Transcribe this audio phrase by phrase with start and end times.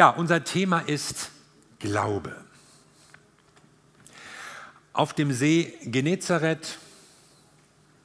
[0.00, 1.30] Ja, unser Thema ist
[1.78, 2.34] Glaube.
[4.94, 6.78] Auf dem See Genezareth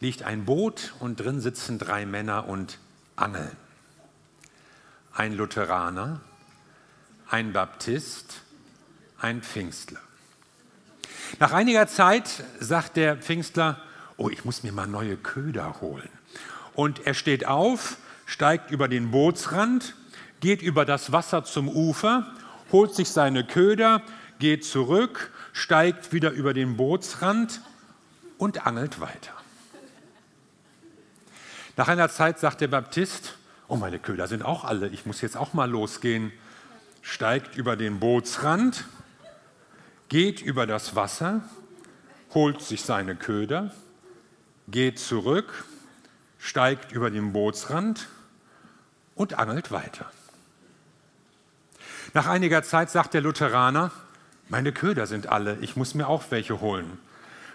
[0.02, 2.79] liegt ein Boot und drin sitzen drei Männer und
[3.16, 3.55] angeln.
[5.13, 6.20] Ein Lutheraner,
[7.29, 8.41] ein Baptist,
[9.18, 10.02] ein Pfingstler.
[11.39, 13.82] Nach einiger Zeit sagt der Pfingstler,
[14.18, 16.09] oh, ich muss mir mal neue Köder holen.
[16.73, 19.96] Und er steht auf, steigt über den Bootsrand,
[20.46, 22.32] geht über das Wasser zum Ufer,
[22.71, 24.04] holt sich seine Köder,
[24.38, 27.62] geht zurück, steigt wieder über den Bootsrand
[28.38, 29.34] und angelt weiter.
[31.77, 35.35] Nach einer Zeit sagt der Baptist, oh meine Köder sind auch alle, ich muss jetzt
[35.35, 36.31] auch mal losgehen,
[37.02, 38.85] steigt über den Bootsrand,
[40.09, 41.41] geht über das Wasser,
[42.35, 43.73] holt sich seine Köder,
[44.68, 45.66] geht zurück,
[46.38, 48.09] steigt über den Bootsrand
[49.16, 50.05] und angelt weiter.
[52.16, 53.92] Nach einiger Zeit sagt der Lutheraner,
[54.48, 56.98] meine Köder sind alle, ich muss mir auch welche holen.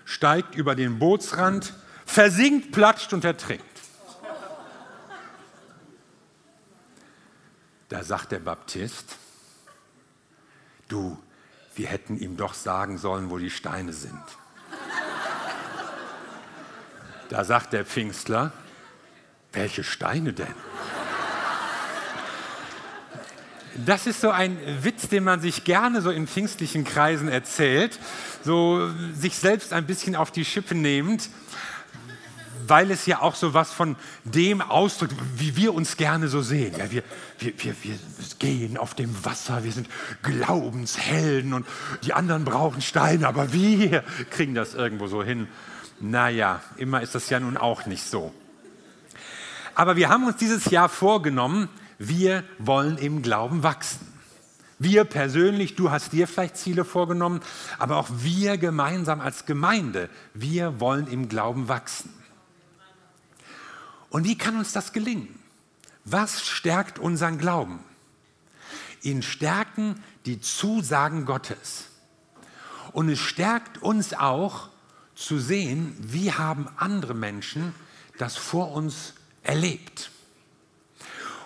[0.05, 1.73] Steigt über den Bootsrand,
[2.05, 3.65] versinkt, platscht und ertrinkt.
[7.89, 9.17] Da sagt der Baptist,
[10.89, 11.19] du,
[11.75, 14.23] wir hätten ihm doch sagen sollen, wo die Steine sind.
[17.31, 18.53] Da sagt der Pfingstler,
[19.53, 20.55] welche Steine denn?
[23.87, 27.99] Das ist so ein Witz, den man sich gerne so in pfingstlichen Kreisen erzählt,
[28.43, 31.31] so sich selbst ein bisschen auf die Schippe nehmend,
[32.67, 36.75] weil es ja auch so was von dem ausdrückt, wie wir uns gerne so sehen.
[36.79, 37.03] Ja, wir,
[37.39, 37.99] wir, wir, wir
[38.39, 39.89] gehen auf dem Wasser, wir sind
[40.23, 41.67] Glaubenshelden und
[42.05, 45.49] die anderen brauchen Steine, aber wir kriegen das irgendwo so hin.
[46.01, 48.33] Naja, immer ist das ja nun auch nicht so.
[49.75, 51.69] Aber wir haben uns dieses Jahr vorgenommen,
[52.01, 54.11] wir wollen im Glauben wachsen.
[54.79, 57.41] Wir persönlich, du hast dir vielleicht Ziele vorgenommen,
[57.79, 62.11] aber auch wir gemeinsam als Gemeinde, wir wollen im Glauben wachsen.
[64.09, 65.29] Und wie kann uns das gelingen?
[66.07, 67.81] Was stärkt unseren Glauben?
[69.03, 71.85] Ihn stärken die Zusagen Gottes.
[72.93, 74.71] Und es stärkt uns auch
[75.15, 77.75] zu sehen, wie haben andere Menschen
[78.17, 79.13] das vor uns
[79.43, 80.11] erlebt.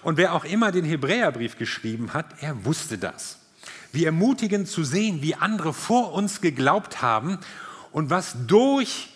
[0.04, 3.38] Und wer auch immer den Hebräerbrief geschrieben hat, er wusste das.
[3.90, 7.38] Wie ermutigend zu sehen, wie andere vor uns geglaubt haben
[7.90, 9.08] und was durch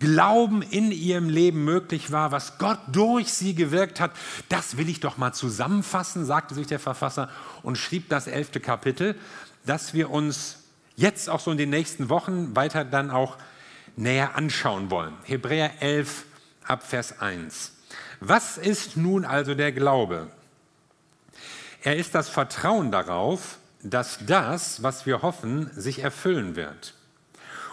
[0.00, 4.10] Glauben in ihrem Leben möglich war, was Gott durch sie gewirkt hat,
[4.48, 7.30] das will ich doch mal zusammenfassen, sagte sich der Verfasser
[7.62, 9.14] und schrieb das elfte Kapitel,
[9.64, 10.58] dass wir uns
[10.96, 13.38] jetzt auch so in den nächsten Wochen weiter dann auch
[13.96, 15.14] näher anschauen wollen.
[15.22, 16.24] Hebräer 11
[16.66, 17.73] ab Vers 1.
[18.26, 20.28] Was ist nun also der Glaube?
[21.82, 26.94] Er ist das Vertrauen darauf, dass das, was wir hoffen, sich erfüllen wird.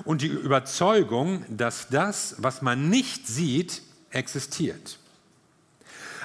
[0.04, 5.00] Und die Überzeugung, dass das, was man nicht sieht, existiert.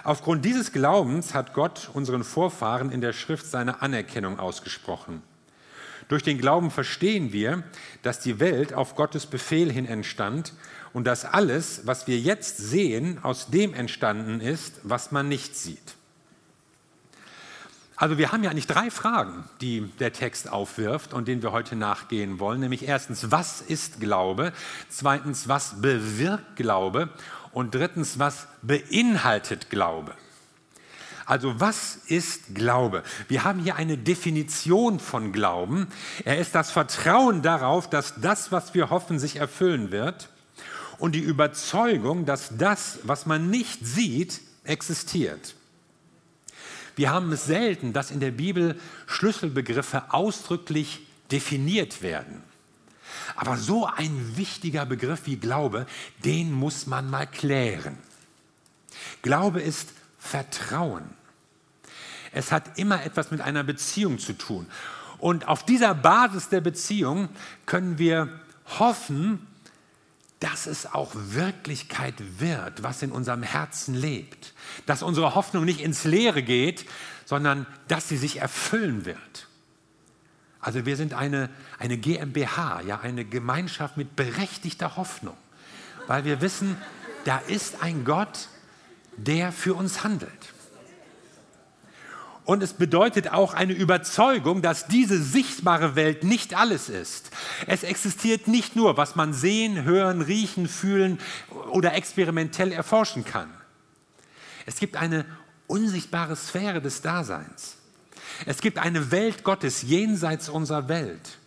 [0.03, 5.23] Aufgrund dieses Glaubens hat Gott unseren Vorfahren in der Schrift seine Anerkennung ausgesprochen.
[6.09, 7.63] Durch den Glauben verstehen wir,
[8.03, 10.53] dass die Welt auf Gottes Befehl hin entstand
[10.97, 15.95] und dass alles, was wir jetzt sehen, aus dem entstanden ist, was man nicht sieht.
[17.97, 21.77] Also wir haben ja eigentlich drei Fragen, die der Text aufwirft und denen wir heute
[21.77, 22.61] nachgehen wollen.
[22.61, 24.55] Nämlich erstens, was ist Glaube?
[24.89, 27.11] Zweitens, was bewirkt Glaube?
[27.53, 30.15] Und drittens, was beinhaltet Glaube?
[31.27, 33.03] Also was ist Glaube?
[33.29, 35.89] Wir haben hier eine Definition von Glauben.
[36.25, 40.31] Er ist das Vertrauen darauf, dass das, was wir hoffen, sich erfüllen wird
[40.99, 45.55] und die Überzeugung, dass das, was man nicht sieht, existiert.
[46.97, 52.43] Wir haben es selten, dass in der Bibel Schlüsselbegriffe ausdrücklich definiert werden.
[53.35, 55.87] Aber so ein wichtiger Begriff wie Glaube,
[56.25, 57.99] den muss man mal klären.
[59.23, 61.05] Glaube ist Vertrauen.
[62.33, 64.67] Es hat immer etwas mit einer Beziehung zu tun.
[65.19, 67.29] Und auf dieser Basis der Beziehung
[67.65, 68.41] können wir
[68.79, 69.47] hoffen,
[70.41, 74.53] dass es auch Wirklichkeit wird, was in unserem Herzen lebt.
[74.85, 76.85] Dass unsere Hoffnung nicht ins Leere geht,
[77.25, 79.49] sondern dass sie sich erfüllen wird.
[80.61, 81.49] Also wir sind eine,
[81.79, 85.37] eine GmbH, ja, eine Gemeinschaft mit berechtigter Hoffnung,
[86.07, 86.77] weil wir wissen,
[87.25, 88.49] da ist ein Gott,
[89.17, 90.56] der für uns handelt.
[92.47, 97.31] Und es bedeutet auch eine Überzeugung, dass diese sichtbare Welt nicht alles ist.
[97.67, 101.19] Es existiert nicht nur, was man sehen, hören, riechen, fühlen
[101.73, 103.53] oder experimentell erforschen kann.
[104.65, 105.25] Es gibt eine
[105.67, 107.79] unsichtbare Sphäre des Daseins.
[108.47, 111.39] Es gibt eine Welt Gottes jenseits unserer Welt.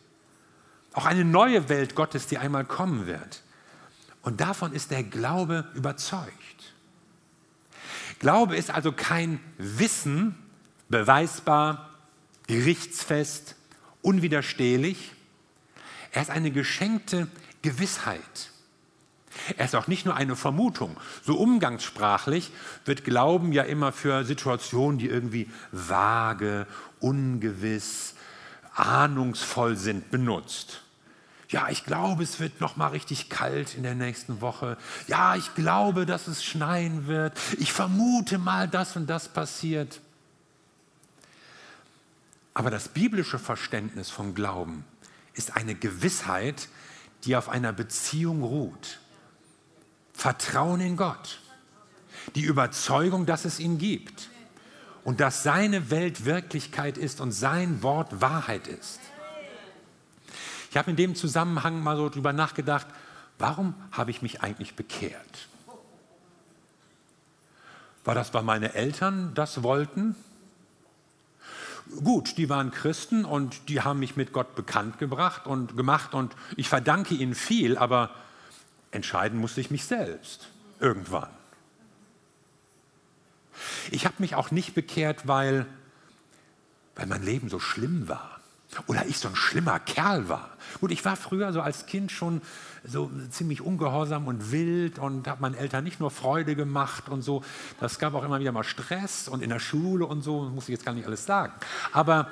[0.91, 3.41] Auch eine neue Welt Gottes, die einmal kommen wird.
[4.21, 6.33] Und davon ist der Glaube überzeugt.
[8.19, 10.35] Glaube ist also kein Wissen,
[10.89, 11.89] beweisbar,
[12.47, 13.55] gerichtsfest,
[14.01, 15.11] unwiderstehlich.
[16.11, 17.27] Er ist eine geschenkte
[17.61, 18.51] Gewissheit.
[19.57, 20.97] Er ist auch nicht nur eine Vermutung.
[21.23, 22.51] So umgangssprachlich
[22.85, 26.67] wird Glauben ja immer für Situationen, die irgendwie vage,
[26.99, 28.15] ungewiss,
[28.75, 30.81] ahnungsvoll sind, benutzt.
[31.49, 34.77] Ja, ich glaube, es wird noch mal richtig kalt in der nächsten Woche.
[35.07, 37.33] Ja, ich glaube, dass es schneien wird.
[37.57, 39.99] Ich vermute mal, dass und das passiert.
[42.53, 44.83] Aber das biblische Verständnis vom Glauben
[45.33, 46.67] ist eine Gewissheit,
[47.23, 48.99] die auf einer Beziehung ruht.
[50.13, 51.39] Vertrauen in Gott.
[52.35, 54.29] Die Überzeugung, dass es ihn gibt.
[55.03, 58.99] Und dass seine Welt Wirklichkeit ist und sein Wort Wahrheit ist.
[60.69, 62.85] Ich habe in dem Zusammenhang mal so drüber nachgedacht,
[63.37, 65.47] warum habe ich mich eigentlich bekehrt?
[68.03, 70.15] War das, weil meine Eltern das wollten?
[72.03, 76.35] Gut, die waren Christen und die haben mich mit Gott bekannt gebracht und gemacht und
[76.55, 78.11] ich verdanke ihnen viel, aber
[78.91, 80.49] entscheiden musste ich mich selbst
[80.79, 81.29] irgendwann.
[83.91, 85.65] Ich habe mich auch nicht bekehrt, weil,
[86.95, 88.38] weil mein Leben so schlimm war
[88.87, 90.51] oder ich so ein schlimmer Kerl war.
[90.79, 92.41] Gut, ich war früher so als Kind schon
[92.83, 97.43] so ziemlich ungehorsam und wild und habe meinen Eltern nicht nur Freude gemacht und so.
[97.79, 100.73] Das gab auch immer wieder mal Stress und in der Schule und so, muss ich
[100.73, 101.53] jetzt gar nicht alles sagen.
[101.91, 102.29] Aber,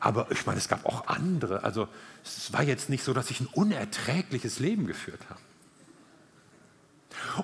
[0.00, 1.62] aber ich meine, es gab auch andere.
[1.62, 1.88] Also
[2.24, 5.40] es war jetzt nicht so, dass ich ein unerträgliches Leben geführt habe.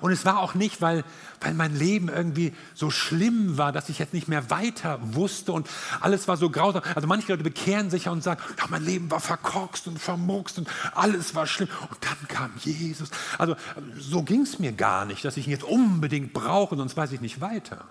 [0.01, 1.03] Und es war auch nicht, weil,
[1.41, 5.67] weil mein Leben irgendwie so schlimm war, dass ich jetzt nicht mehr weiter wusste und
[6.01, 6.81] alles war so grausam.
[6.95, 10.59] Also manche Leute bekehren sich ja und sagen, ja, mein Leben war verkorkst und vermurkst
[10.59, 11.69] und alles war schlimm.
[11.89, 13.09] Und dann kam Jesus.
[13.37, 13.55] Also
[13.97, 17.21] so ging es mir gar nicht, dass ich ihn jetzt unbedingt brauche, sonst weiß ich
[17.21, 17.85] nicht weiter.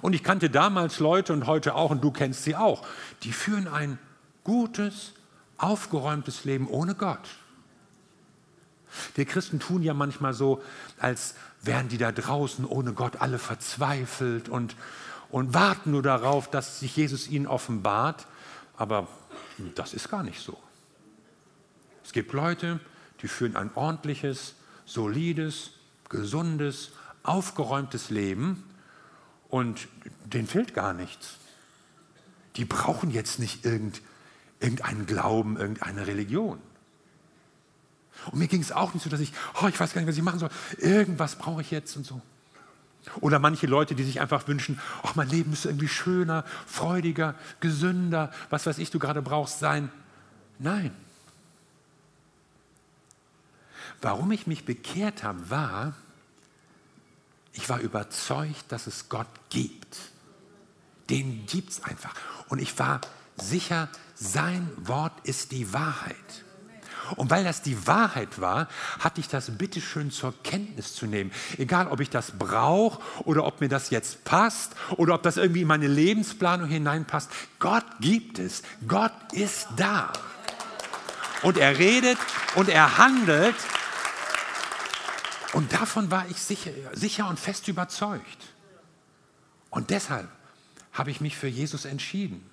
[0.00, 2.86] Und ich kannte damals Leute und heute auch, und du kennst sie auch,
[3.24, 3.98] die führen ein
[4.42, 5.12] gutes,
[5.58, 7.20] aufgeräumtes Leben ohne Gott.
[9.14, 10.62] Wir Christen tun ja manchmal so,
[10.98, 14.76] als wären die da draußen ohne Gott alle verzweifelt und,
[15.30, 18.26] und warten nur darauf, dass sich Jesus ihnen offenbart.
[18.76, 19.08] Aber
[19.74, 20.58] das ist gar nicht so.
[22.04, 22.80] Es gibt Leute,
[23.22, 24.54] die führen ein ordentliches,
[24.84, 25.70] solides,
[26.08, 26.90] gesundes,
[27.22, 28.64] aufgeräumtes Leben
[29.48, 29.88] und
[30.24, 31.36] denen fehlt gar nichts.
[32.56, 36.58] Die brauchen jetzt nicht irgendeinen Glauben, irgendeine Religion.
[38.30, 39.32] Und mir ging es auch nicht so, dass ich,
[39.62, 40.50] oh, ich weiß gar nicht, was ich machen soll.
[40.78, 42.20] Irgendwas brauche ich jetzt und so.
[43.20, 48.30] Oder manche Leute, die sich einfach wünschen, oh, mein Leben müsste irgendwie schöner, freudiger, gesünder,
[48.50, 49.90] was weiß ich, du gerade brauchst sein.
[50.58, 50.92] Nein.
[54.00, 55.94] Warum ich mich bekehrt habe, war,
[57.52, 59.98] ich war überzeugt, dass es Gott gibt.
[61.10, 62.14] Den gibt es einfach.
[62.48, 63.00] Und ich war
[63.36, 66.44] sicher, sein Wort ist die Wahrheit.
[67.16, 68.68] Und weil das die Wahrheit war,
[68.98, 71.32] hatte ich das bitteschön zur Kenntnis zu nehmen.
[71.58, 75.62] Egal, ob ich das brauche oder ob mir das jetzt passt oder ob das irgendwie
[75.62, 77.30] in meine Lebensplanung hineinpasst.
[77.58, 78.62] Gott gibt es.
[78.86, 80.12] Gott ist da.
[81.42, 82.18] Und er redet
[82.54, 83.56] und er handelt.
[85.52, 88.38] Und davon war ich sicher, sicher und fest überzeugt.
[89.70, 90.28] Und deshalb
[90.92, 92.48] habe ich mich für Jesus entschieden.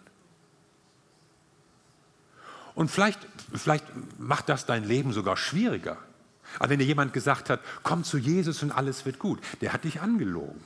[2.80, 3.20] Und vielleicht,
[3.54, 3.86] vielleicht
[4.20, 5.98] macht das dein Leben sogar schwieriger.
[6.60, 9.84] Aber wenn dir jemand gesagt hat, komm zu Jesus und alles wird gut, der hat
[9.84, 10.64] dich angelogen.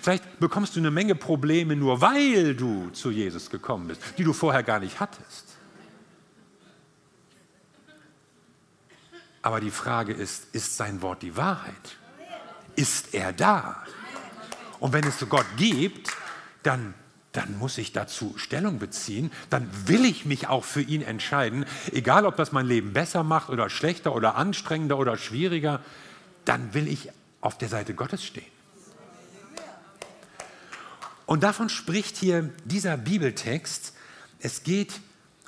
[0.00, 4.32] Vielleicht bekommst du eine Menge Probleme nur, weil du zu Jesus gekommen bist, die du
[4.32, 5.48] vorher gar nicht hattest.
[9.42, 11.98] Aber die Frage ist, ist sein Wort die Wahrheit?
[12.74, 13.84] Ist er da?
[14.78, 16.10] Und wenn es Gott gibt,
[16.62, 16.94] dann
[17.32, 22.26] dann muss ich dazu Stellung beziehen, dann will ich mich auch für ihn entscheiden, egal
[22.26, 25.80] ob das mein Leben besser macht oder schlechter oder anstrengender oder schwieriger,
[26.44, 27.10] dann will ich
[27.40, 28.50] auf der Seite Gottes stehen.
[31.26, 33.94] Und davon spricht hier dieser Bibeltext.
[34.40, 35.00] Es geht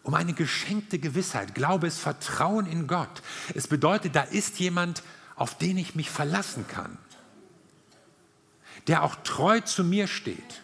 [0.04, 1.56] um eine geschenkte Gewissheit.
[1.56, 3.22] Glaube ist Vertrauen in Gott.
[3.54, 5.02] Es bedeutet, da ist jemand,
[5.34, 6.98] auf den ich mich verlassen kann,
[8.86, 10.62] der auch treu zu mir steht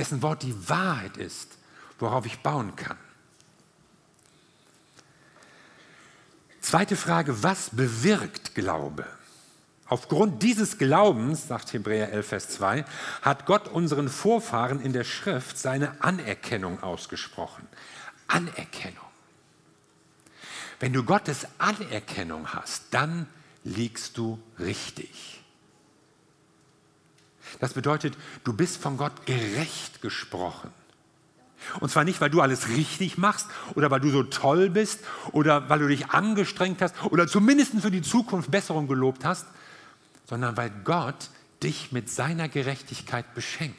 [0.00, 1.58] dessen Wort die Wahrheit ist,
[1.98, 2.96] worauf ich bauen kann.
[6.62, 9.04] Zweite Frage, was bewirkt Glaube?
[9.84, 12.86] Aufgrund dieses Glaubens, sagt Hebräer 11, Vers 2,
[13.20, 17.68] hat Gott unseren Vorfahren in der Schrift seine Anerkennung ausgesprochen.
[18.26, 19.04] Anerkennung.
[20.78, 23.26] Wenn du Gottes Anerkennung hast, dann
[23.64, 25.39] liegst du richtig.
[27.58, 30.70] Das bedeutet, du bist von Gott gerecht gesprochen.
[31.80, 35.00] Und zwar nicht, weil du alles richtig machst oder weil du so toll bist
[35.32, 39.46] oder weil du dich angestrengt hast oder zumindest für die Zukunft Besserung gelobt hast,
[40.26, 41.28] sondern weil Gott
[41.62, 43.76] dich mit seiner Gerechtigkeit beschenkt.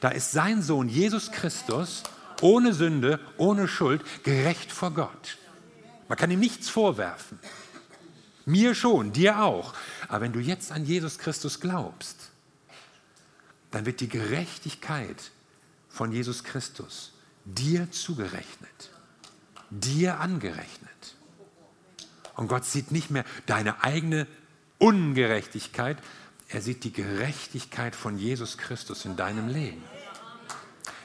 [0.00, 2.02] Da ist sein Sohn Jesus Christus
[2.42, 5.38] ohne Sünde, ohne Schuld, gerecht vor Gott.
[6.08, 7.38] Man kann ihm nichts vorwerfen.
[8.44, 9.74] Mir schon, dir auch.
[10.08, 12.30] Aber wenn du jetzt an Jesus Christus glaubst,
[13.70, 15.30] dann wird die Gerechtigkeit
[15.88, 17.12] von Jesus Christus
[17.44, 18.90] dir zugerechnet,
[19.70, 21.16] dir angerechnet.
[22.34, 24.26] Und Gott sieht nicht mehr deine eigene
[24.78, 25.98] Ungerechtigkeit,
[26.48, 29.82] er sieht die Gerechtigkeit von Jesus Christus in deinem Leben.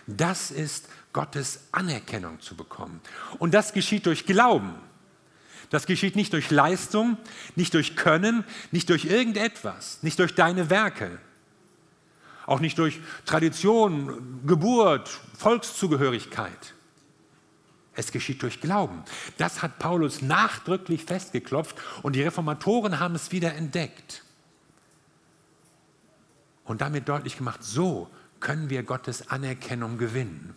[0.07, 3.01] Das ist Gottes Anerkennung zu bekommen.
[3.39, 4.75] Und das geschieht durch Glauben.
[5.69, 7.17] Das geschieht nicht durch Leistung,
[7.55, 11.19] nicht durch Können, nicht durch irgendetwas, nicht durch deine Werke,
[12.51, 16.73] auch nicht durch Tradition, Geburt, Volkszugehörigkeit.
[17.93, 19.03] Es geschieht durch Glauben.
[19.37, 24.23] Das hat Paulus nachdrücklich festgeklopft und die Reformatoren haben es wieder entdeckt.
[26.65, 28.09] Und damit deutlich gemacht, so
[28.41, 30.53] können wir Gottes Anerkennung gewinnen.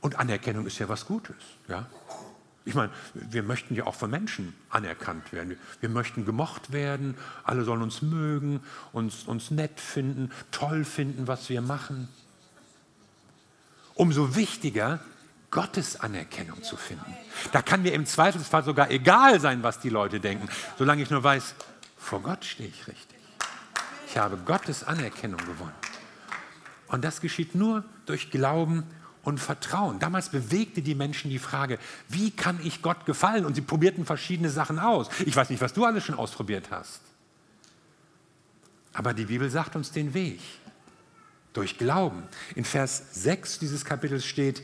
[0.00, 1.36] Und Anerkennung ist ja was Gutes.
[1.68, 1.86] Ja?
[2.66, 5.58] Ich meine, wir möchten ja auch von Menschen anerkannt werden.
[5.80, 8.60] Wir möchten gemocht werden, alle sollen uns mögen,
[8.92, 12.08] uns, uns nett finden, toll finden, was wir machen.
[13.94, 15.00] Umso wichtiger,
[15.50, 17.14] Gottes Anerkennung zu finden.
[17.52, 21.22] Da kann mir im Zweifelsfall sogar egal sein, was die Leute denken, solange ich nur
[21.22, 21.54] weiß,
[21.96, 23.18] vor Gott stehe ich richtig.
[24.08, 25.72] Ich habe Gottes Anerkennung gewonnen.
[26.88, 28.84] Und das geschieht nur durch Glauben
[29.24, 29.98] und Vertrauen.
[29.98, 31.78] Damals bewegte die Menschen die Frage,
[32.08, 33.44] wie kann ich Gott gefallen?
[33.44, 35.08] Und sie probierten verschiedene Sachen aus.
[35.26, 37.00] Ich weiß nicht, was du alles schon ausprobiert hast.
[38.92, 40.40] Aber die Bibel sagt uns den Weg.
[41.52, 42.24] Durch Glauben.
[42.54, 44.62] In Vers 6 dieses Kapitels steht,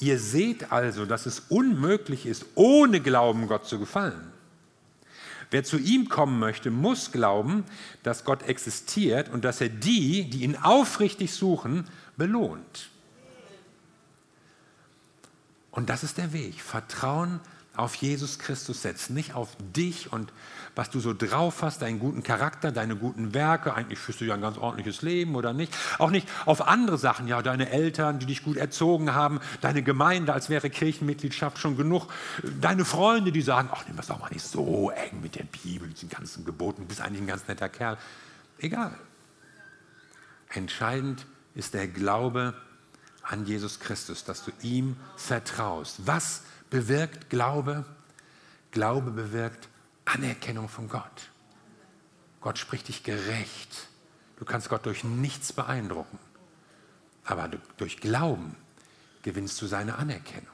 [0.00, 4.32] ihr seht also, dass es unmöglich ist, ohne Glauben Gott zu gefallen.
[5.50, 7.64] Wer zu ihm kommen möchte, muss glauben,
[8.02, 12.90] dass Gott existiert und dass er die, die ihn aufrichtig suchen, belohnt.
[15.74, 16.60] Und das ist der Weg.
[16.60, 17.40] Vertrauen
[17.76, 20.32] auf Jesus Christus setzen, nicht auf dich und
[20.76, 23.74] was du so drauf hast, deinen guten Charakter, deine guten Werke.
[23.74, 25.74] Eigentlich führst du ja ein ganz ordentliches Leben oder nicht.
[25.98, 30.32] Auch nicht auf andere Sachen, ja, deine Eltern, die dich gut erzogen haben, deine Gemeinde,
[30.32, 32.06] als wäre Kirchenmitgliedschaft schon genug,
[32.60, 35.88] deine Freunde, die sagen, ach, nimm das doch mal nicht so eng mit der Bibel,
[35.88, 37.98] mit den ganzen Geboten, du bist eigentlich ein ganz netter Kerl.
[38.58, 38.94] Egal.
[40.50, 41.26] Entscheidend
[41.56, 42.54] ist der Glaube
[43.24, 46.06] an Jesus Christus, dass du ihm vertraust.
[46.06, 47.84] Was bewirkt Glaube?
[48.70, 49.68] Glaube bewirkt
[50.04, 51.30] Anerkennung von Gott.
[52.40, 53.88] Gott spricht dich gerecht.
[54.36, 56.18] Du kannst Gott durch nichts beeindrucken.
[57.24, 58.54] Aber durch Glauben
[59.22, 60.52] gewinnst du seine Anerkennung.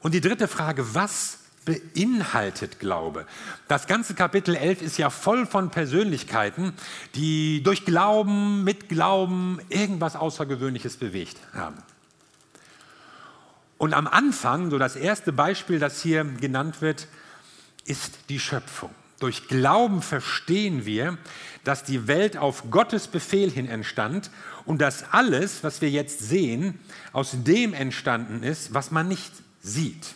[0.00, 3.26] Und die dritte Frage, was beinhaltet Glaube.
[3.68, 6.72] Das ganze Kapitel 11 ist ja voll von Persönlichkeiten,
[7.14, 11.76] die durch Glauben, mit Glauben irgendwas Außergewöhnliches bewegt haben.
[13.78, 17.08] Und am Anfang, so das erste Beispiel, das hier genannt wird,
[17.84, 18.90] ist die Schöpfung.
[19.20, 21.18] Durch Glauben verstehen wir,
[21.64, 24.30] dass die Welt auf Gottes Befehl hin entstand
[24.64, 26.78] und dass alles, was wir jetzt sehen,
[27.12, 30.14] aus dem entstanden ist, was man nicht sieht.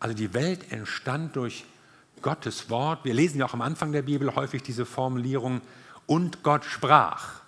[0.00, 1.64] Also die Welt entstand durch
[2.22, 3.04] Gottes Wort.
[3.04, 5.60] Wir lesen ja auch am Anfang der Bibel häufig diese Formulierung,
[6.06, 7.40] und Gott sprach.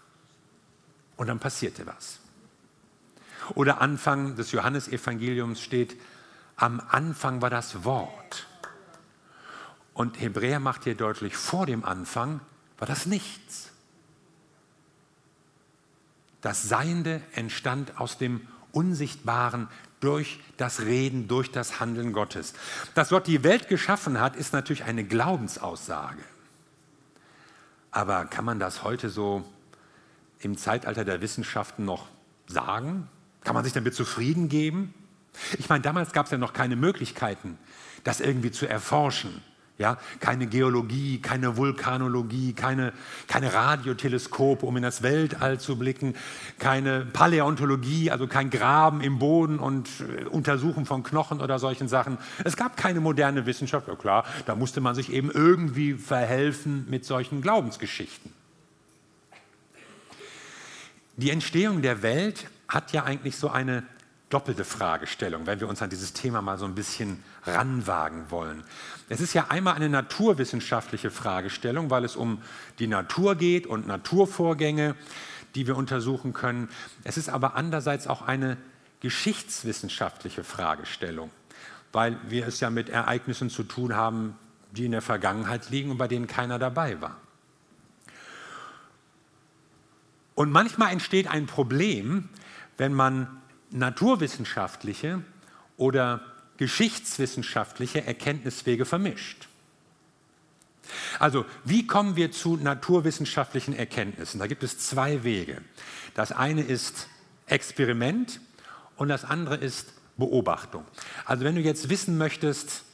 [1.17, 2.21] Und dann passierte was.
[3.55, 5.97] Oder Anfang des Johannesevangeliums steht,
[6.57, 8.47] am Anfang war das Wort.
[9.95, 12.41] Und Hebräer macht hier deutlich, vor dem Anfang
[12.79, 13.71] war das nichts.
[16.41, 19.69] Das Seiende entstand aus dem Unsichtbaren
[20.03, 22.55] durch das Reden, durch das Handeln Gottes.
[22.95, 26.23] Dass Gott die Welt geschaffen hat, ist natürlich eine Glaubensaussage.
[27.91, 29.45] Aber kann man das heute so
[30.41, 32.09] im Zeitalter der Wissenschaften noch
[32.47, 33.09] sagen?
[33.45, 34.93] Kann man sich damit zufrieden geben?
[35.59, 37.59] Ich meine, damals gab es ja noch keine Möglichkeiten,
[38.05, 39.43] das irgendwie zu erforschen.
[39.83, 42.93] Ja, keine Geologie, keine Vulkanologie, keine,
[43.27, 46.15] keine Radioteleskope, um in das Weltall zu blicken,
[46.61, 52.19] keine Paläontologie, also kein Graben im Boden und äh, Untersuchen von Knochen oder solchen Sachen.
[52.45, 57.05] Es gab keine moderne Wissenschaft, ja klar, da musste man sich eben irgendwie verhelfen mit
[57.05, 58.33] solchen Glaubensgeschichten.
[61.17, 63.83] Die Entstehung der Welt hat ja eigentlich so eine
[64.33, 68.65] doppelte Fragestellung, wenn wir uns an dieses Thema mal so ein bisschen ranwagen wollen.
[69.09, 72.41] Es ist ja einmal eine naturwissenschaftliche Fragestellung, weil es um
[72.79, 74.95] die Natur geht und Naturvorgänge,
[75.55, 76.71] die wir untersuchen können.
[77.05, 78.57] Es ist aber andererseits auch eine
[79.01, 81.31] geschichtswissenschaftliche Fragestellung,
[81.93, 84.39] weil wir es ja mit Ereignissen zu tun haben,
[84.71, 87.17] die in der Vergangenheit liegen und bei denen keiner dabei war.
[90.35, 92.31] Und manchmal entsteht ein Problem,
[92.79, 93.42] wenn man
[93.73, 95.23] naturwissenschaftliche
[95.77, 96.21] oder
[96.57, 99.49] geschichtswissenschaftliche Erkenntniswege vermischt.
[101.19, 104.39] Also, wie kommen wir zu naturwissenschaftlichen Erkenntnissen?
[104.39, 105.63] Da gibt es zwei Wege.
[106.15, 107.09] Das eine ist
[107.47, 108.41] Experiment
[108.97, 110.85] und das andere ist Beobachtung.
[111.25, 112.85] Also, wenn du jetzt wissen möchtest,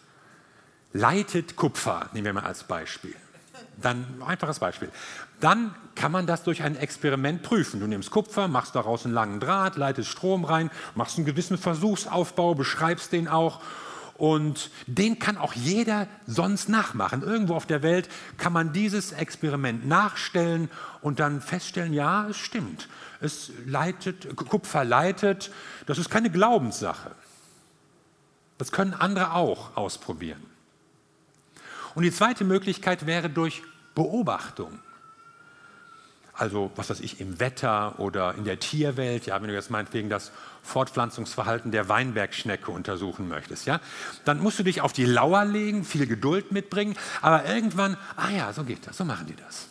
[0.93, 3.15] leitet Kupfer, nehmen wir mal als Beispiel.
[3.81, 4.91] Dann einfaches Beispiel.
[5.41, 7.81] Dann kann man das durch ein Experiment prüfen.
[7.81, 12.55] Du nimmst Kupfer, machst daraus einen langen Draht, leitest Strom rein, machst einen gewissen Versuchsaufbau,
[12.55, 13.61] beschreibst den auch.
[14.17, 17.23] Und den kann auch jeder sonst nachmachen.
[17.23, 20.69] Irgendwo auf der Welt kann man dieses Experiment nachstellen
[21.03, 22.89] und dann feststellen, ja, es stimmt.
[23.21, 25.53] Es leitet, Kupfer leitet.
[25.87, 27.13] Das ist keine Glaubenssache.
[28.59, 30.43] Das können andere auch ausprobieren.
[31.99, 33.61] Und die zweite Möglichkeit wäre durch
[33.97, 34.79] Beobachtung.
[36.33, 40.09] Also, was weiß ich, im Wetter oder in der Tierwelt, ja, wenn du jetzt meinetwegen
[40.09, 40.31] das
[40.63, 43.81] Fortpflanzungsverhalten der Weinbergschnecke untersuchen möchtest, ja,
[44.25, 48.53] dann musst du dich auf die Lauer legen, viel Geduld mitbringen, aber irgendwann, ah ja,
[48.53, 49.67] so geht das, so machen die das.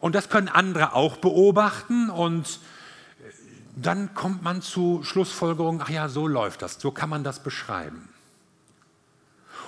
[0.00, 3.32] Und das können andere auch beobachten und äh,
[3.76, 8.10] dann kommt man zu Schlussfolgerungen, ach ja, so läuft das, so kann man das beschreiben.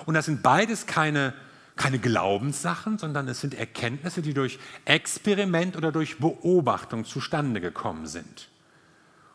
[0.05, 1.33] Und das sind beides keine
[1.77, 8.49] keine Glaubenssachen, sondern es sind Erkenntnisse, die durch Experiment oder durch Beobachtung zustande gekommen sind.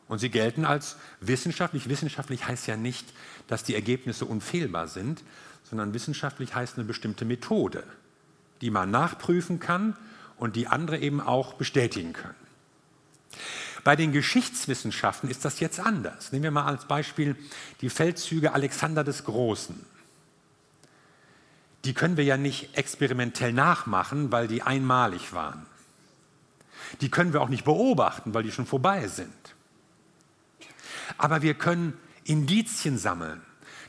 [0.09, 1.89] Und sie gelten als wissenschaftlich.
[1.89, 3.07] Wissenschaftlich heißt ja nicht,
[3.47, 5.23] dass die Ergebnisse unfehlbar sind,
[5.63, 7.85] sondern wissenschaftlich heißt eine bestimmte Methode,
[8.61, 9.97] die man nachprüfen kann
[10.37, 12.35] und die andere eben auch bestätigen können.
[13.85, 16.31] Bei den Geschichtswissenschaften ist das jetzt anders.
[16.31, 17.37] Nehmen wir mal als Beispiel
[17.81, 19.92] die Feldzüge Alexander des Großen
[21.85, 25.67] die können wir ja nicht experimentell nachmachen, weil die einmalig waren.
[27.01, 29.33] Die können wir auch nicht beobachten, weil die schon vorbei sind.
[31.19, 33.41] Aber wir können Indizien sammeln.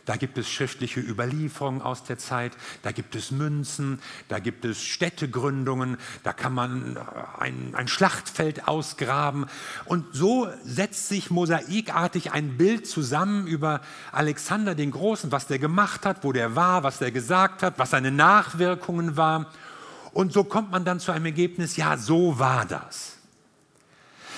[0.05, 4.83] Da gibt es schriftliche Überlieferungen aus der Zeit, da gibt es Münzen, da gibt es
[4.83, 6.97] Städtegründungen, da kann man
[7.39, 9.45] ein, ein Schlachtfeld ausgraben.
[9.85, 13.79] Und so setzt sich mosaikartig ein Bild zusammen über
[14.11, 17.91] Alexander den Großen, was der gemacht hat, wo der war, was der gesagt hat, was
[17.91, 19.45] seine Nachwirkungen waren.
[20.11, 23.17] Und so kommt man dann zu einem Ergebnis, ja, so war das.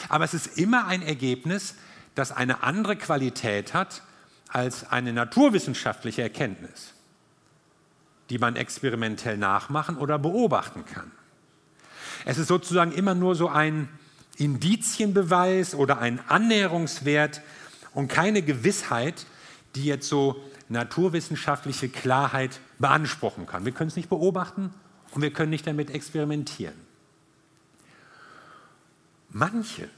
[0.09, 1.73] Aber es ist immer ein Ergebnis,
[2.13, 4.03] das eine andere Qualität hat
[4.49, 6.93] als eine naturwissenschaftliche Erkenntnis,
[8.29, 11.11] die man experimentell nachmachen oder beobachten kann.
[12.25, 13.89] Es ist sozusagen immer nur so ein
[14.37, 17.41] Indizienbeweis oder ein Annäherungswert
[17.93, 19.25] und keine Gewissheit,
[19.75, 23.65] die jetzt so naturwissenschaftliche Klarheit beanspruchen kann.
[23.65, 24.73] Wir können es nicht beobachten
[25.11, 26.75] und wir können nicht damit experimentieren.
[29.29, 29.89] Manche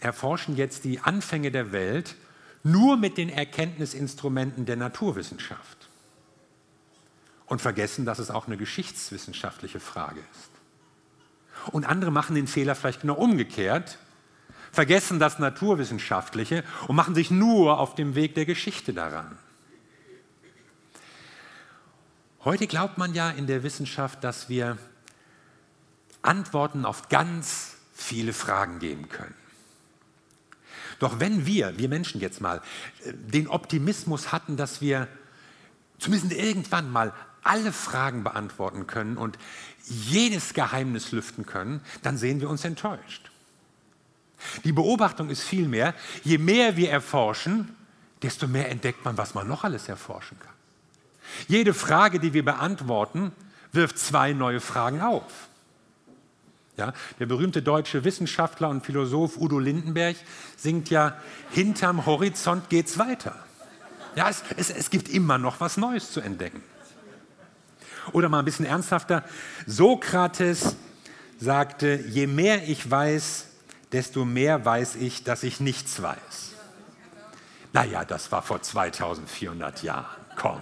[0.00, 2.16] erforschen jetzt die Anfänge der Welt
[2.62, 5.88] nur mit den Erkenntnisinstrumenten der Naturwissenschaft
[7.46, 11.72] und vergessen, dass es auch eine geschichtswissenschaftliche Frage ist.
[11.72, 13.98] Und andere machen den Fehler vielleicht genau umgekehrt,
[14.72, 19.36] vergessen das Naturwissenschaftliche und machen sich nur auf dem Weg der Geschichte daran.
[22.44, 24.78] Heute glaubt man ja in der Wissenschaft, dass wir
[26.22, 29.34] Antworten auf ganz viele Fragen geben können.
[31.00, 32.62] Doch wenn wir, wir Menschen jetzt mal,
[33.04, 35.08] äh, den Optimismus hatten, dass wir
[35.98, 39.38] zumindest irgendwann mal alle Fragen beantworten können und
[39.84, 43.30] jedes Geheimnis lüften können, dann sehen wir uns enttäuscht.
[44.64, 47.74] Die Beobachtung ist vielmehr, je mehr wir erforschen,
[48.22, 50.52] desto mehr entdeckt man, was man noch alles erforschen kann.
[51.48, 53.32] Jede Frage, die wir beantworten,
[53.72, 55.48] wirft zwei neue Fragen auf.
[56.80, 60.16] Ja, der berühmte deutsche Wissenschaftler und Philosoph Udo Lindenberg
[60.56, 61.14] singt ja,
[61.50, 63.34] hinterm Horizont geht's weiter.
[64.16, 66.62] Ja, es, es, es gibt immer noch was Neues zu entdecken.
[68.12, 69.24] Oder mal ein bisschen ernsthafter,
[69.66, 70.74] Sokrates
[71.38, 73.48] sagte, je mehr ich weiß,
[73.92, 76.54] desto mehr weiß ich, dass ich nichts weiß.
[77.74, 80.06] Naja, das war vor 2400 Jahren.
[80.34, 80.60] Komm.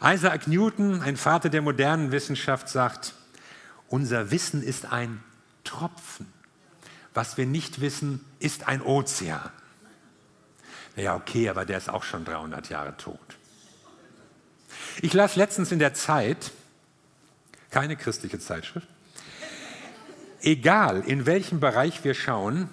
[0.00, 3.14] Isaac Newton, ein Vater der modernen Wissenschaft, sagt,
[3.92, 5.22] unser Wissen ist ein
[5.64, 6.26] Tropfen.
[7.12, 9.50] Was wir nicht wissen, ist ein Ozean.
[10.96, 13.18] Ja, okay, aber der ist auch schon 300 Jahre tot.
[15.02, 16.52] Ich las letztens in der Zeit,
[17.70, 18.88] keine christliche Zeitschrift,
[20.40, 22.70] egal in welchem Bereich wir schauen,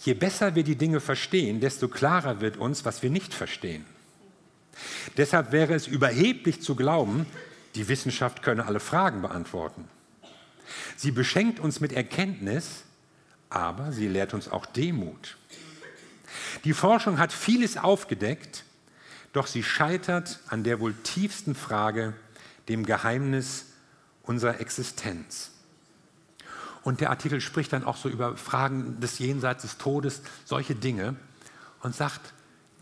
[0.00, 3.86] je besser wir die Dinge verstehen, desto klarer wird uns, was wir nicht verstehen.
[5.16, 7.24] Deshalb wäre es überheblich zu glauben,
[7.76, 9.88] die Wissenschaft könne alle Fragen beantworten.
[10.96, 12.84] Sie beschenkt uns mit Erkenntnis,
[13.48, 15.36] aber sie lehrt uns auch Demut.
[16.64, 18.64] Die Forschung hat vieles aufgedeckt,
[19.32, 22.14] doch sie scheitert an der wohl tiefsten Frage,
[22.68, 23.66] dem Geheimnis
[24.22, 25.50] unserer Existenz.
[26.82, 31.16] Und der Artikel spricht dann auch so über Fragen des Jenseits des Todes, solche Dinge,
[31.82, 32.32] und sagt,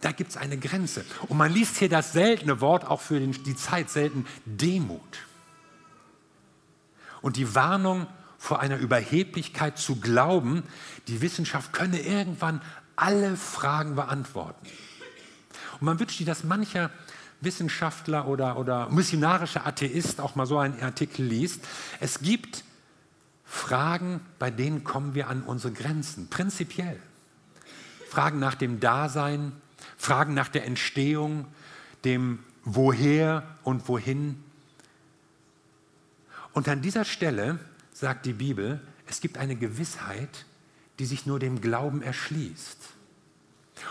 [0.01, 1.05] da gibt es eine Grenze.
[1.27, 5.01] Und man liest hier das seltene Wort, auch für die Zeit selten, Demut.
[7.21, 8.07] Und die Warnung
[8.39, 10.63] vor einer Überheblichkeit zu glauben,
[11.09, 12.61] die Wissenschaft könne irgendwann
[12.97, 14.67] alle Fragen beantworten.
[15.75, 16.91] Und man wünscht sich, dass mancher
[17.41, 21.67] Wissenschaftler oder, oder missionarischer Atheist auch mal so einen Artikel liest.
[22.01, 22.65] Es gibt
[23.45, 27.01] Fragen, bei denen kommen wir an unsere Grenzen, prinzipiell.
[28.09, 29.53] Fragen nach dem Dasein,
[29.97, 31.47] Fragen nach der Entstehung,
[32.05, 34.43] dem Woher und Wohin.
[36.59, 37.61] Und an dieser Stelle
[37.93, 40.45] sagt die Bibel, es gibt eine Gewissheit,
[40.99, 42.79] die sich nur dem Glauben erschließt.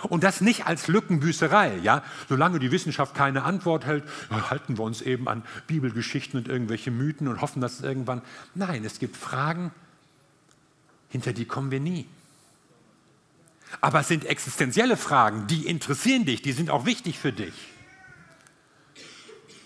[0.09, 2.03] Und das nicht als Lückenbüßerei, ja.
[2.27, 7.29] Solange die Wissenschaft keine Antwort hält, halten wir uns eben an Bibelgeschichten und irgendwelche Mythen
[7.29, 8.21] und hoffen, dass es irgendwann.
[8.53, 9.71] Nein, es gibt Fragen,
[11.07, 12.05] hinter die kommen wir nie.
[13.79, 17.53] Aber es sind existenzielle Fragen, die interessieren dich, die sind auch wichtig für dich.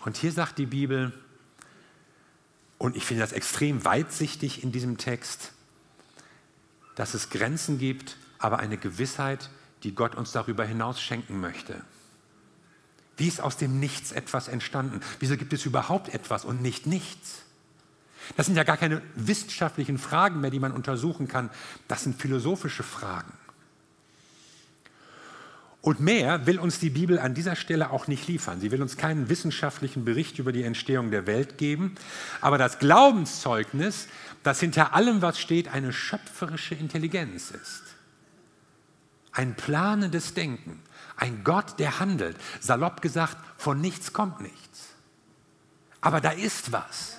[0.06, 1.12] Und hier sagt die Bibel,
[2.82, 5.52] und ich finde das extrem weitsichtig in diesem Text,
[6.96, 9.52] dass es Grenzen gibt, aber eine Gewissheit,
[9.84, 11.84] die Gott uns darüber hinaus schenken möchte.
[13.18, 15.02] Wie ist aus dem Nichts etwas entstanden?
[15.20, 17.44] Wieso gibt es überhaupt etwas und nicht nichts?
[18.36, 21.52] Das sind ja gar keine wissenschaftlichen Fragen mehr, die man untersuchen kann.
[21.88, 23.32] Das sind philosophische Fragen.
[25.82, 28.60] Und mehr will uns die Bibel an dieser Stelle auch nicht liefern.
[28.60, 31.96] Sie will uns keinen wissenschaftlichen Bericht über die Entstehung der Welt geben,
[32.40, 34.08] aber das Glaubenszeugnis,
[34.44, 37.82] das hinter allem, was steht, eine schöpferische Intelligenz ist.
[39.32, 40.84] Ein planendes Denken,
[41.16, 42.38] ein Gott, der handelt.
[42.60, 44.90] Salopp gesagt, von nichts kommt nichts.
[46.00, 47.18] Aber da ist was.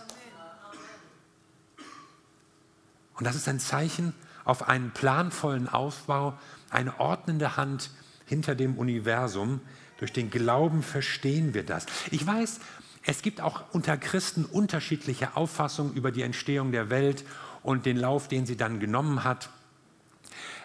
[3.14, 6.38] Und das ist ein Zeichen auf einen planvollen Aufbau,
[6.70, 7.90] eine ordnende Hand,
[8.32, 9.60] hinter dem Universum.
[9.98, 11.84] Durch den Glauben verstehen wir das.
[12.10, 12.60] Ich weiß,
[13.04, 17.24] es gibt auch unter Christen unterschiedliche Auffassungen über die Entstehung der Welt
[17.62, 19.50] und den Lauf, den sie dann genommen hat.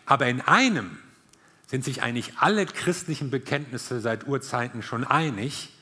[0.05, 0.97] Aber in einem
[1.67, 5.73] sind sich eigentlich alle christlichen Bekenntnisse seit Urzeiten schon einig,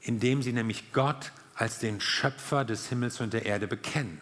[0.00, 4.20] indem sie nämlich Gott als den Schöpfer des Himmels und der Erde bekennen.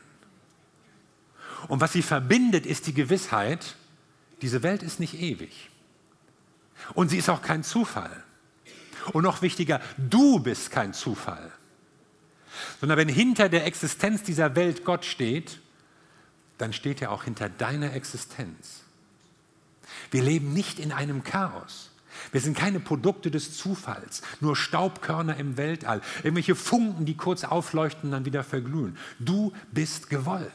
[1.68, 3.74] Und was sie verbindet, ist die Gewissheit,
[4.42, 5.70] diese Welt ist nicht ewig.
[6.92, 8.22] Und sie ist auch kein Zufall.
[9.12, 11.50] Und noch wichtiger, du bist kein Zufall.
[12.80, 15.58] Sondern wenn hinter der Existenz dieser Welt Gott steht,
[16.58, 18.82] dann steht er auch hinter deiner Existenz.
[20.10, 21.90] Wir leben nicht in einem Chaos.
[22.32, 28.04] Wir sind keine Produkte des Zufalls, nur Staubkörner im Weltall, irgendwelche Funken, die kurz aufleuchten
[28.04, 28.96] und dann wieder verglühen.
[29.18, 30.50] Du bist gewollt.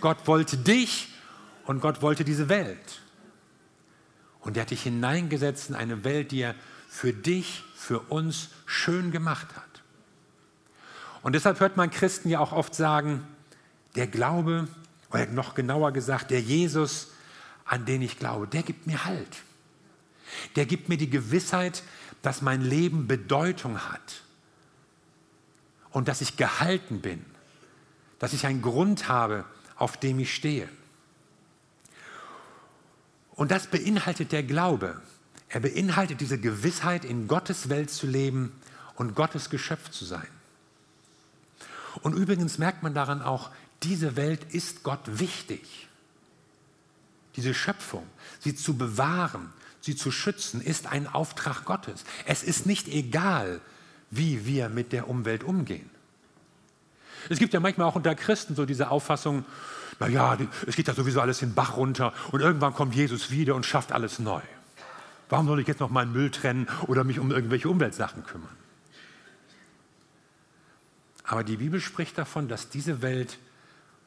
[0.00, 1.08] Gott wollte dich
[1.66, 3.02] und Gott wollte diese Welt.
[4.40, 6.54] Und er hat dich hineingesetzt in eine Welt, die er
[6.88, 9.82] für dich, für uns schön gemacht hat.
[11.22, 13.26] Und deshalb hört man Christen ja auch oft sagen,
[13.94, 14.68] der Glaube,
[15.10, 17.08] oder noch genauer gesagt, der Jesus,
[17.64, 19.42] an den ich glaube, der gibt mir Halt.
[20.56, 21.82] Der gibt mir die Gewissheit,
[22.22, 24.22] dass mein Leben Bedeutung hat
[25.90, 27.24] und dass ich gehalten bin,
[28.18, 29.44] dass ich einen Grund habe,
[29.76, 30.68] auf dem ich stehe.
[33.40, 35.00] Und das beinhaltet der Glaube.
[35.48, 38.52] Er beinhaltet diese Gewissheit, in Gottes Welt zu leben
[38.96, 40.26] und Gottes Geschöpf zu sein.
[42.02, 43.48] Und übrigens merkt man daran auch,
[43.82, 45.88] diese Welt ist Gott wichtig.
[47.36, 48.06] Diese Schöpfung,
[48.40, 52.04] sie zu bewahren, sie zu schützen, ist ein Auftrag Gottes.
[52.26, 53.62] Es ist nicht egal,
[54.10, 55.88] wie wir mit der Umwelt umgehen.
[57.30, 59.46] Es gibt ja manchmal auch unter Christen so diese Auffassung,
[60.00, 63.66] naja, es geht ja sowieso alles den Bach runter und irgendwann kommt Jesus wieder und
[63.66, 64.40] schafft alles neu.
[65.28, 68.56] Warum soll ich jetzt noch meinen Müll trennen oder mich um irgendwelche Umweltsachen kümmern?
[71.22, 73.38] Aber die Bibel spricht davon, dass diese Welt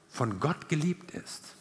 [0.09, 1.55] von Gott geliebt ist,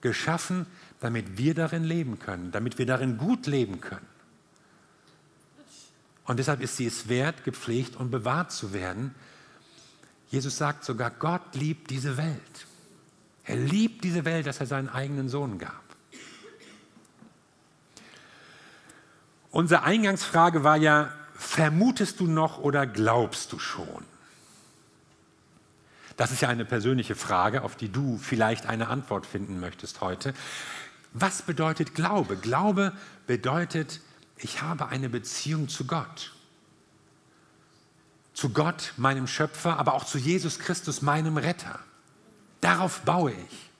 [0.00, 0.66] geschaffen,
[1.00, 4.06] damit wir darin leben können, damit wir darin gut leben können.
[6.24, 9.14] Und deshalb ist sie es wert, gepflegt und bewahrt zu werden.
[10.30, 12.66] Jesus sagt sogar, Gott liebt diese Welt.
[13.44, 15.82] Er liebt diese Welt, dass er seinen eigenen Sohn gab.
[19.50, 24.04] Unsere Eingangsfrage war ja, vermutest du noch oder glaubst du schon?
[26.16, 30.34] Das ist ja eine persönliche Frage, auf die du vielleicht eine Antwort finden möchtest heute.
[31.12, 32.36] Was bedeutet Glaube?
[32.36, 32.92] Glaube
[33.26, 34.00] bedeutet,
[34.36, 36.32] ich habe eine Beziehung zu Gott.
[38.34, 41.78] Zu Gott, meinem Schöpfer, aber auch zu Jesus Christus, meinem Retter.
[42.62, 43.70] Darauf baue ich.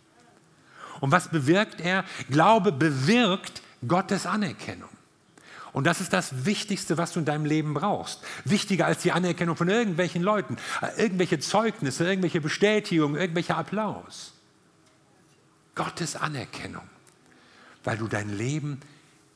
[1.01, 2.05] Und was bewirkt er?
[2.29, 4.91] Glaube bewirkt Gottes Anerkennung.
[5.73, 8.23] Und das ist das Wichtigste, was du in deinem Leben brauchst.
[8.45, 10.59] Wichtiger als die Anerkennung von irgendwelchen Leuten,
[10.99, 14.35] irgendwelche Zeugnisse, irgendwelche Bestätigungen, irgendwelcher Applaus.
[15.75, 16.87] Gottes Anerkennung,
[17.85, 18.81] weil du dein Leben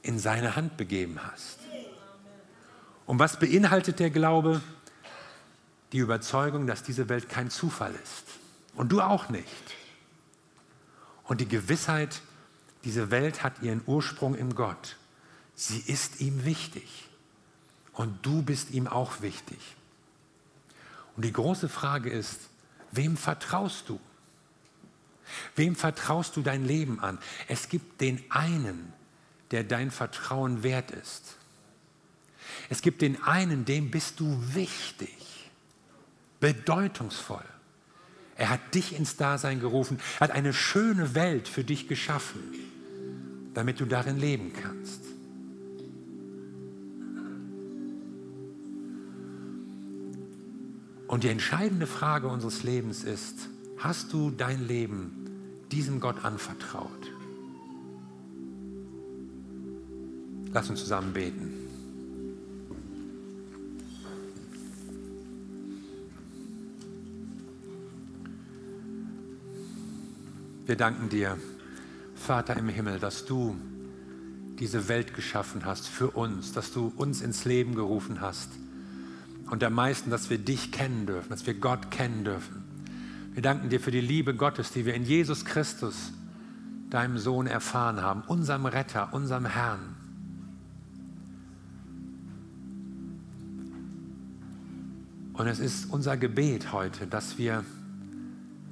[0.02, 1.58] in seine Hand begeben hast.
[3.06, 4.60] Und was beinhaltet der Glaube?
[5.92, 8.24] Die Überzeugung, dass diese Welt kein Zufall ist.
[8.76, 9.46] Und du auch nicht.
[11.24, 12.20] Und die Gewissheit,
[12.84, 14.96] diese Welt hat ihren Ursprung in Gott.
[15.54, 17.08] Sie ist ihm wichtig.
[17.92, 19.58] Und du bist ihm auch wichtig.
[21.16, 22.40] Und die große Frage ist,
[22.92, 23.98] wem vertraust du?
[25.56, 27.18] Wem vertraust du dein Leben an?
[27.48, 28.92] Es gibt den einen,
[29.50, 31.36] der dein Vertrauen wert ist.
[32.68, 35.50] Es gibt den einen, dem bist du wichtig,
[36.38, 37.44] bedeutungsvoll.
[38.36, 42.40] Er hat dich ins Dasein gerufen, hat eine schöne Welt für dich geschaffen,
[43.54, 45.00] damit du darin leben kannst.
[51.08, 55.30] Und die entscheidende Frage unseres Lebens ist, hast du dein Leben
[55.72, 56.90] diesem Gott anvertraut?
[60.52, 61.55] Lass uns zusammen beten.
[70.66, 71.38] Wir danken dir,
[72.16, 73.54] Vater im Himmel, dass du
[74.58, 78.50] diese Welt geschaffen hast für uns, dass du uns ins Leben gerufen hast
[79.48, 82.64] und am meisten, dass wir dich kennen dürfen, dass wir Gott kennen dürfen.
[83.32, 86.12] Wir danken dir für die Liebe Gottes, die wir in Jesus Christus,
[86.90, 89.94] deinem Sohn, erfahren haben, unserem Retter, unserem Herrn.
[95.32, 97.64] Und es ist unser Gebet heute, dass wir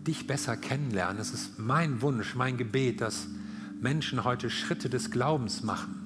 [0.07, 1.21] dich besser kennenlernen.
[1.21, 3.27] Es ist mein Wunsch, mein Gebet, dass
[3.81, 6.05] Menschen heute Schritte des Glaubens machen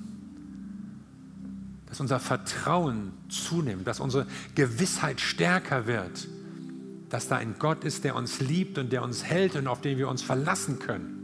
[1.88, 6.28] dass unser Vertrauen zunimmt, dass unsere Gewissheit stärker wird,
[7.08, 9.96] dass da ein Gott ist, der uns liebt und der uns hält und auf den
[9.96, 11.14] wir uns verlassen können.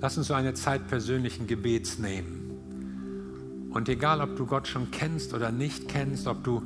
[0.00, 2.47] Lass uns so eine Zeit persönlichen Gebets nehmen.
[3.70, 6.62] Und egal, ob du Gott schon kennst oder nicht kennst, ob du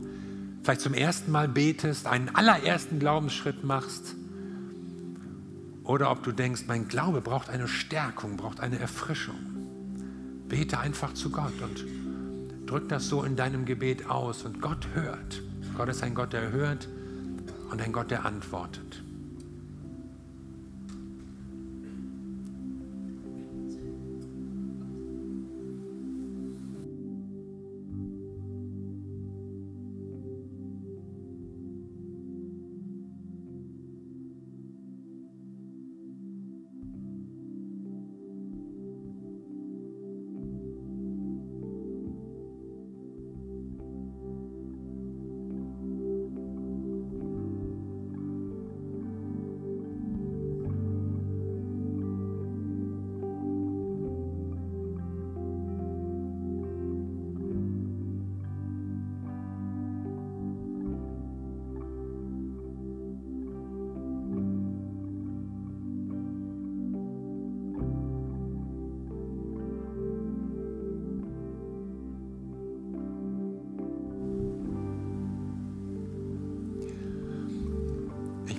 [0.63, 4.15] vielleicht zum ersten Mal betest, einen allerersten Glaubensschritt machst,
[5.85, 9.35] oder ob du denkst, mein Glaube braucht eine Stärkung, braucht eine Erfrischung.
[10.49, 11.85] Bete einfach zu Gott und
[12.67, 15.43] drück das so in deinem Gebet aus und Gott hört.
[15.77, 16.89] Gott ist ein Gott, der hört
[17.71, 19.02] und ein Gott, der antwortet.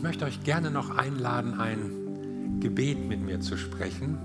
[0.03, 4.17] Möchte euch gerne noch einladen, ein Gebet mit mir zu sprechen.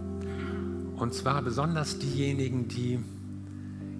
[0.96, 2.98] Und zwar besonders diejenigen, die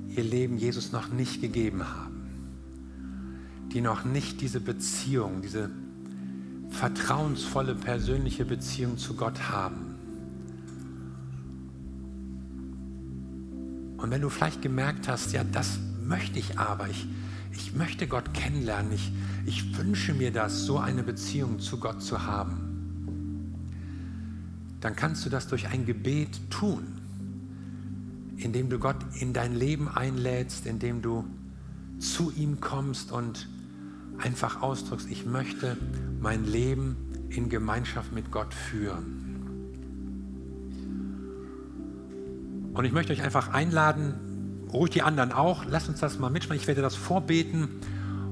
[0.08, 5.70] ihr Leben Jesus noch nicht gegeben haben, die noch nicht diese Beziehung, diese
[6.70, 9.94] vertrauensvolle persönliche Beziehung zu Gott haben.
[13.98, 17.06] Und wenn du vielleicht gemerkt hast, ja, das möchte ich aber, ich,
[17.52, 19.12] ich möchte Gott kennenlernen, ich,
[19.46, 23.54] ich wünsche mir das, so eine Beziehung zu Gott zu haben,
[24.80, 26.84] dann kannst du das durch ein Gebet tun,
[28.36, 31.24] indem du Gott in dein Leben einlädst, indem du
[31.98, 33.48] zu ihm kommst und
[34.18, 35.76] einfach ausdrückst, ich möchte
[36.20, 36.96] mein Leben
[37.30, 39.18] in Gemeinschaft mit Gott führen.
[42.74, 44.14] Und ich möchte euch einfach einladen,
[44.72, 46.60] ruhig die anderen auch, lasst uns das mal mitsprechen.
[46.60, 47.68] Ich werde das vorbeten.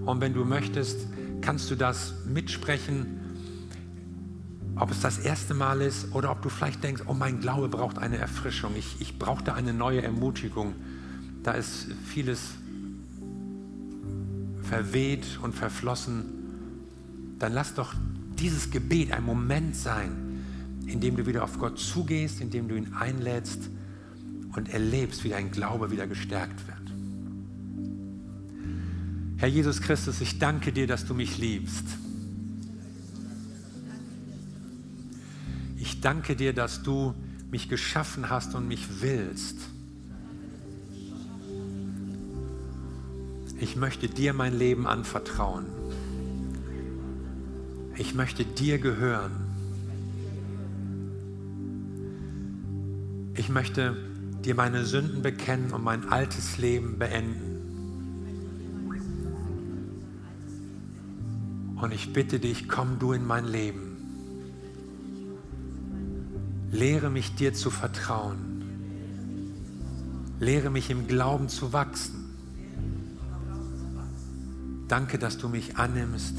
[0.05, 1.07] Und wenn du möchtest,
[1.40, 3.20] kannst du das mitsprechen,
[4.77, 7.99] ob es das erste Mal ist oder ob du vielleicht denkst, oh mein Glaube braucht
[7.99, 10.75] eine Erfrischung, ich, ich brauchte eine neue Ermutigung.
[11.42, 12.40] Da ist vieles
[14.62, 16.27] verweht und verflossen,
[17.38, 17.94] dann lass doch
[18.38, 20.42] dieses Gebet ein Moment sein,
[20.87, 23.70] in dem du wieder auf Gott zugehst, in dem du ihn einlädst
[24.57, 26.77] und erlebst, wie dein Glaube wieder gestärkt wird.
[29.38, 31.85] Herr Jesus Christus, ich danke dir, dass du mich liebst.
[35.77, 37.14] Ich danke dir, dass du
[37.51, 39.59] mich geschaffen hast und mich willst.
[43.59, 45.66] ich möchte dir mein Leben anvertrauen.
[47.97, 49.33] Ich möchte dir gehören.
[53.35, 53.97] Ich möchte
[54.47, 57.57] dir meine Sünden bekennen und mein altes Leben beenden.
[61.81, 63.97] Und ich bitte dich, komm du in mein Leben.
[66.71, 68.39] Lehre mich dir zu vertrauen.
[70.39, 72.25] Lehre mich im Glauben zu wachsen.
[74.87, 76.37] Danke, dass du mich annimmst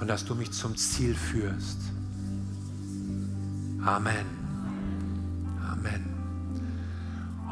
[0.00, 1.78] und dass du mich zum Ziel führst.
[3.84, 4.37] Amen.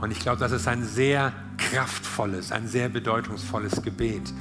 [0.00, 4.32] Und ich glaube, das ist ein sehr kraftvolles, ein sehr bedeutungsvolles Gebet.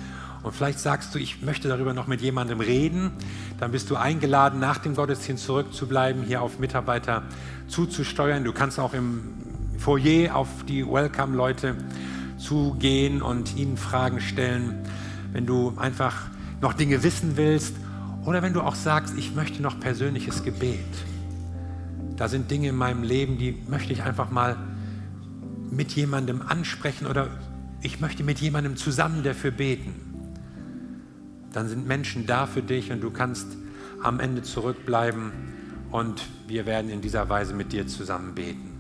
[0.43, 3.11] Und vielleicht sagst du, ich möchte darüber noch mit jemandem reden.
[3.59, 7.23] Dann bist du eingeladen, nach dem Gottesdienst zurückzubleiben, hier auf Mitarbeiter
[7.67, 8.43] zuzusteuern.
[8.43, 9.21] Du kannst auch im
[9.79, 11.75] Foyer auf die Welcome-Leute
[12.37, 14.85] zugehen und ihnen Fragen stellen,
[15.31, 16.27] wenn du einfach
[16.61, 17.75] noch Dinge wissen willst
[18.25, 20.79] oder wenn du auch sagst, ich möchte noch persönliches Gebet.
[22.17, 24.57] Da sind Dinge in meinem Leben, die möchte ich einfach mal
[25.71, 27.30] mit jemandem ansprechen oder
[27.82, 29.93] ich möchte mit jemandem zusammen dafür beten.
[31.54, 33.47] Dann sind Menschen da für dich und du kannst
[34.01, 35.32] am Ende zurückbleiben
[35.91, 38.74] und wir werden in dieser Weise mit dir zusammen beten.